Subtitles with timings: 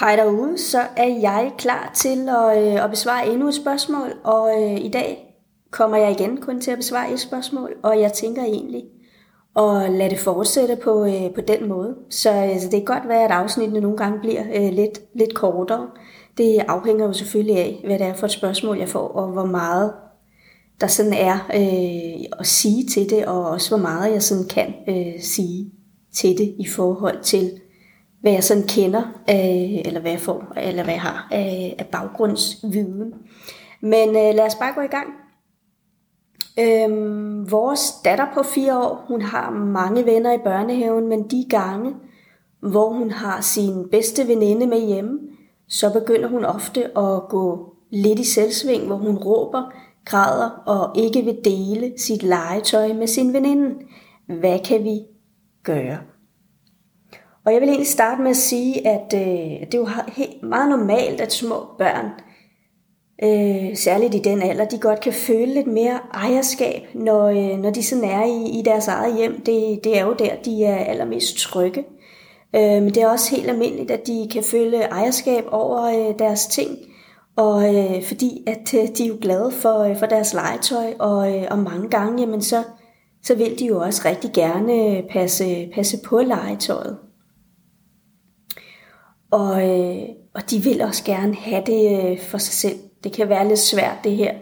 [0.00, 4.62] Hej derude, så er jeg klar til at, øh, at besvare endnu et spørgsmål, og
[4.62, 5.36] øh, i dag
[5.70, 8.84] kommer jeg igen kun til at besvare et spørgsmål, og jeg tænker egentlig
[9.56, 11.96] at lade det fortsætte på, øh, på den måde.
[12.10, 15.86] Så altså, det kan godt være, at afsnittene nogle gange bliver øh, lidt, lidt kortere.
[16.38, 19.44] Det afhænger jo selvfølgelig af, hvad det er for et spørgsmål, jeg får, og hvor
[19.44, 19.92] meget
[20.80, 24.74] der sådan er øh, at sige til det, og også hvor meget jeg sådan kan
[24.88, 25.72] øh, sige
[26.14, 27.50] til det i forhold til
[28.20, 31.86] hvad jeg sådan kender, øh, eller hvad jeg får, eller hvad jeg har øh, af
[31.92, 33.14] baggrundsviden.
[33.80, 35.08] Men øh, lad os bare gå i gang.
[36.58, 41.94] Øhm, vores datter på fire år, hun har mange venner i børnehaven, men de gange,
[42.60, 45.18] hvor hun har sin bedste veninde med hjemme,
[45.68, 49.72] så begynder hun ofte at gå lidt i selvsving, hvor hun råber,
[50.04, 53.74] græder og ikke vil dele sit legetøj med sin veninde.
[54.26, 55.00] Hvad kan vi
[55.62, 55.98] gøre?
[57.46, 60.70] Og jeg vil egentlig starte med at sige, at øh, det er jo helt meget
[60.70, 62.06] normalt, at små børn,
[63.22, 67.70] øh, særligt i den alder, de godt kan føle lidt mere ejerskab, når, øh, når
[67.70, 69.40] de sådan er i, i deres eget hjem.
[69.40, 71.84] Det, det er jo der, de er allermest trygge.
[72.56, 76.46] Øh, men det er også helt almindeligt, at de kan føle ejerskab over øh, deres
[76.46, 76.78] ting,
[77.36, 81.36] og øh, fordi at øh, de er jo glade for, øh, for deres legetøj, og,
[81.36, 82.62] øh, og mange gange, jamen så,
[83.22, 86.98] så vil de jo også rigtig gerne øh, passe, passe på legetøjet.
[89.30, 90.02] Og, øh,
[90.34, 92.78] og de vil også gerne have det øh, for sig selv.
[93.04, 94.34] Det kan være lidt svært det her,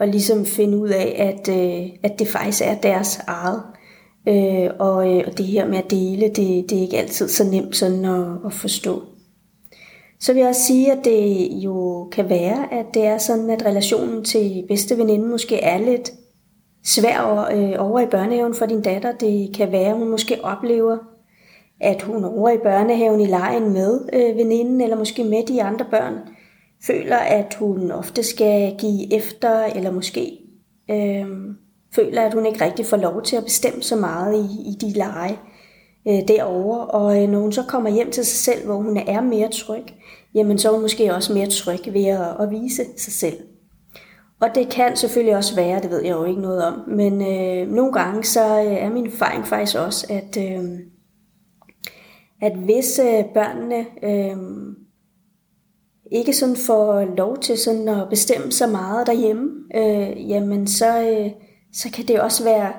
[0.00, 3.62] at ligesom finde ud af, at, øh, at det faktisk er deres eget.
[4.28, 7.44] Øh, og, øh, og det her med at dele, det, det er ikke altid så
[7.44, 9.02] nemt sådan at, at forstå.
[10.20, 13.66] Så vil jeg også sige, at det jo kan være, at det er sådan, at
[13.66, 16.12] relationen til bedste veninde måske er lidt
[16.84, 19.12] svær øh, over i børnehaven for din datter.
[19.12, 20.98] Det kan være, at hun måske oplever
[21.82, 25.86] at hun over i børnehaven i lejen med øh, veninden, eller måske med de andre
[25.90, 26.14] børn,
[26.86, 30.38] føler, at hun ofte skal give efter, eller måske
[30.90, 31.26] øh,
[31.94, 34.98] føler, at hun ikke rigtig får lov til at bestemme så meget i, i de
[34.98, 35.38] lege
[36.08, 36.86] øh, derovre.
[36.86, 39.84] Og øh, når hun så kommer hjem til sig selv, hvor hun er mere tryg,
[40.34, 43.36] jamen så er hun måske også mere tryg ved at, at vise sig selv.
[44.40, 47.68] Og det kan selvfølgelig også være, det ved jeg jo ikke noget om, men øh,
[47.68, 50.36] nogle gange så øh, er min erfaring faktisk også, at...
[50.38, 50.64] Øh,
[52.42, 54.36] at hvis øh, børnene øh,
[56.12, 61.30] ikke sådan får lov til sådan at bestemme så meget derhjemme, øh, jamen så, øh,
[61.72, 62.72] så kan det også være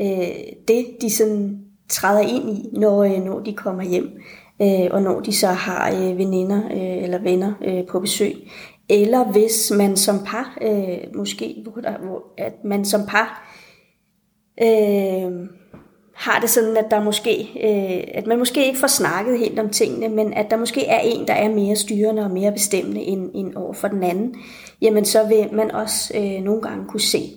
[0.00, 0.36] øh,
[0.68, 4.10] det, de sådan træder ind i, når, øh, når de kommer hjem,
[4.62, 8.34] øh, og når de så har øh, veninder øh, eller venner øh, på besøg.
[8.88, 13.54] Eller hvis man som par, øh, måske hvor der, hvor, at man som par
[14.62, 15.32] øh,
[16.18, 19.68] har det sådan, at der måske, øh, at man måske ikke får snakket helt om
[19.68, 23.30] tingene, men at der måske er en, der er mere styrende og mere bestemmende end,
[23.34, 24.34] end over for den anden,
[24.82, 27.30] jamen så vil man også øh, nogle gange kunne se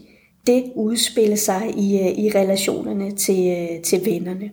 [0.47, 4.51] det udspille sig i, øh, i relationerne til, øh, til vennerne.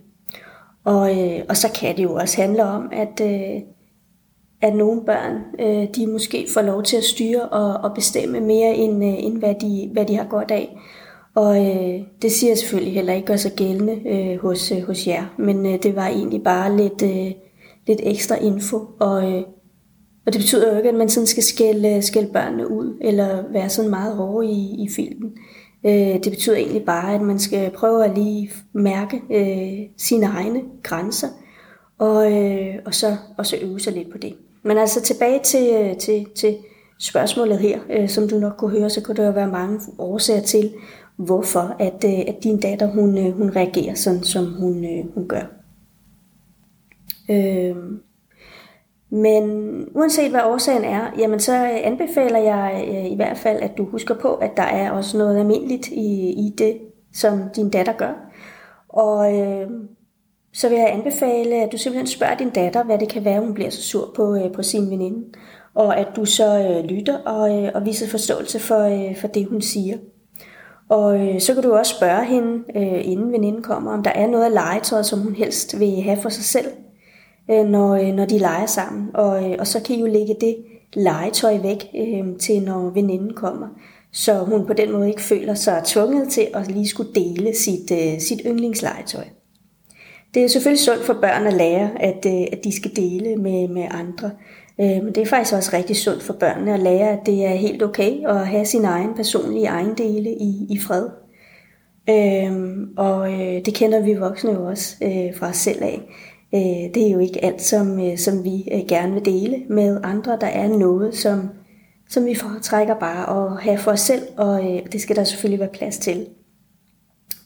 [0.83, 3.61] Og, øh, og så kan det jo også handle om, at, øh,
[4.61, 8.75] at nogle børn, øh, de måske får lov til at styre og, og bestemme mere,
[8.75, 10.77] end, øh, end hvad, de, hvad de har godt af.
[11.39, 15.07] Og øh, det siger jeg selvfølgelig heller ikke gør sig gældende øh, hos, øh, hos
[15.07, 17.31] jer, men øh, det var egentlig bare lidt, øh,
[17.87, 18.87] lidt ekstra info.
[18.99, 19.43] Og, øh,
[20.25, 23.51] og det betyder jo ikke, at man sådan skal skælde, øh, skælde børnene ud, eller
[23.51, 25.31] være sådan meget hårde i, i filmen.
[25.85, 30.61] Øh, det betyder egentlig bare, at man skal prøve at lige mærke øh, sine egne
[30.83, 31.27] grænser,
[31.97, 34.35] og, øh, og, så, og så øve sig lidt på det.
[34.63, 36.57] Men altså tilbage til, øh, til, til
[36.99, 40.41] spørgsmålet her, øh, som du nok kunne høre, så kunne der jo være mange årsager
[40.41, 40.71] til,
[41.19, 45.27] hvorfor at, øh, at din datter hun, øh, hun reagerer sådan, som hun, øh, hun
[45.27, 45.43] gør.
[47.29, 47.75] Øh,
[49.09, 49.43] men
[49.95, 51.53] uanset hvad årsagen er, jamen så
[51.83, 55.87] anbefaler jeg i hvert fald, at du husker på, at der er også noget almindeligt
[55.87, 56.77] i, i det,
[57.13, 58.13] som din datter gør.
[58.89, 59.69] Og øh,
[60.53, 63.53] så vil jeg anbefale, at du simpelthen spørger din datter, hvad det kan være, hun
[63.53, 65.25] bliver så sur på, øh, på sin veninde.
[65.73, 69.45] Og at du så øh, lytter og, øh, og viser forståelse for, øh, for det,
[69.45, 69.97] hun siger.
[70.89, 74.27] Og øh, så kan du også spørge hende, øh, inden veninden kommer, om der er
[74.27, 76.67] noget af legetøjet, som hun helst vil have for sig selv,
[77.51, 79.09] øh, når, øh, når de leger sammen.
[79.13, 80.57] Og, øh, og så kan I jo lægge det
[80.93, 83.67] legetøj væk øh, til, når veninden kommer.
[84.11, 87.91] Så hun på den måde ikke føler sig tvunget til at lige skulle dele sit,
[87.91, 89.23] øh, sit yndlingslegetøj.
[90.33, 93.67] Det er selvfølgelig sundt for børn at lære, at, øh, at de skal dele med,
[93.67, 94.31] med andre.
[94.81, 97.55] Øh, men det er faktisk også rigtig sundt for børnene at lære, at det er
[97.55, 101.09] helt okay at have sin egen personlige ejendele i, i fred.
[102.09, 106.01] Øhm, og øh, det kender vi voksne jo også øh, fra os selv af,
[106.55, 109.99] Øh, det er jo ikke alt, som, øh, som vi øh, gerne vil dele med
[110.03, 110.37] andre.
[110.41, 111.49] Der er noget, som,
[112.09, 115.59] som vi foretrækker bare at have for os selv, og øh, det skal der selvfølgelig
[115.59, 116.27] være plads til.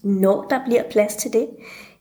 [0.03, 1.47] Når der bliver plads til det,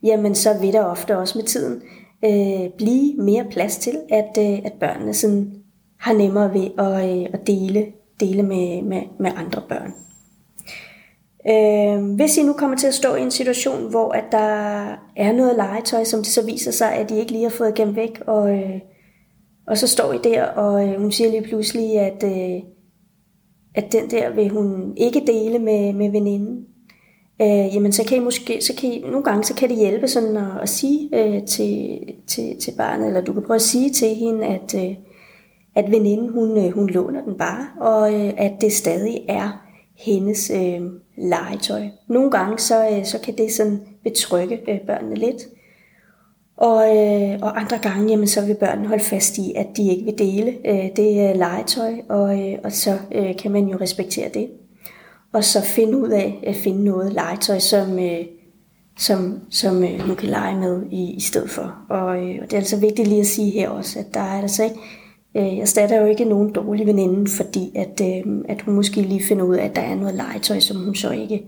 [0.03, 1.83] jamen så vil der ofte også med tiden
[2.25, 5.53] øh, blive mere plads til, at, øh, at børnene sådan
[5.99, 7.87] har nemmere ved at, øh, at dele,
[8.21, 9.93] dele med, med, med andre børn.
[11.49, 14.39] Øh, hvis I nu kommer til at stå i en situation, hvor at der
[15.17, 17.97] er noget legetøj, som det så viser sig, at I ikke lige har fået gemt
[17.97, 18.81] væk, og, øh,
[19.67, 22.63] og så står I der, og øh, hun siger lige pludselig, at, øh,
[23.75, 26.67] at den der vil hun ikke dele med, med veninden,
[27.43, 30.09] øh, jamen så kan I måske, så kan I, nogle gange så kan det hjælpe
[30.09, 33.91] sådan at, at sige øh, til, til, til barnet, eller du kan prøve at sige
[33.91, 34.97] til hende, at, øh,
[35.75, 39.67] at veninden hun, øh, hun låner den bare, og øh, at det stadig er
[39.97, 40.81] hendes øh,
[41.19, 41.83] legetøj.
[42.09, 45.43] Nogle gange så, øh, så kan det sådan betrygge øh, børnene lidt.
[46.57, 50.05] Og, øh, og andre gange, jamen, så vil børnene holde fast i, at de ikke
[50.05, 54.29] vil dele øh, det øh, legetøj, og, øh, og så øh, kan man jo respektere
[54.35, 54.49] det.
[55.33, 58.25] Og så finde ud af at finde noget legetøj, som, øh,
[58.99, 61.77] som, som øh, hun kan lege med i, i stedet for.
[61.89, 64.43] Og, øh, og det er altså vigtigt lige at sige her også, at der er
[64.43, 64.77] altså ikke
[65.37, 69.25] Øh, jeg statter jo ikke nogen dårlig veninde, fordi at, øh, at hun måske lige
[69.25, 71.45] finder ud af, at der er noget legetøj, som hun så ikke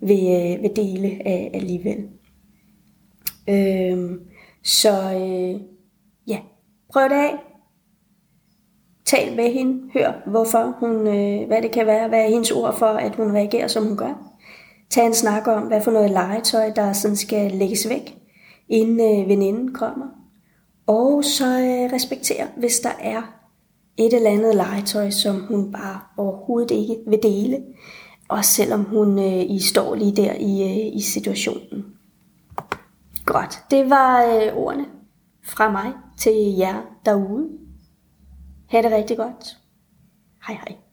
[0.00, 2.08] vil, øh, vil dele af alligevel.
[3.48, 4.18] Øh,
[4.62, 5.60] så øh,
[6.26, 6.38] ja,
[6.92, 7.53] prøv det af.
[9.06, 9.90] Tal med hende.
[9.94, 12.08] Hør, hvorfor hun, øh, hvad det kan være.
[12.08, 14.30] Hvad er hendes ord for, at hun reagerer, som hun gør.
[14.90, 18.18] Tag en snak om, hvad for noget legetøj, der sådan skal lægges væk,
[18.68, 20.06] inden øh, veninden kommer.
[20.86, 23.22] Og så øh, respekter, hvis der er
[23.96, 27.58] et eller andet legetøj, som hun bare overhovedet ikke vil dele.
[28.28, 31.84] Også selvom hun øh, I står lige der i, øh, i situationen.
[33.24, 34.84] Godt, det var øh, ordene
[35.44, 36.74] fra mig til jer
[37.04, 37.63] derude.
[38.70, 39.56] Ha' det rigtig godt.
[40.46, 40.83] Hej hej.